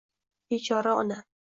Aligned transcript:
Bechora 0.49 0.95
onam! 1.05 1.23